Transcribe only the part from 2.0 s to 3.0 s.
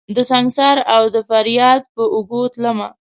اوږو تلمه